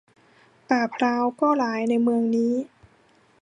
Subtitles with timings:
[0.67, 2.53] ป่าพร้าวก็หลายในเมืองนี้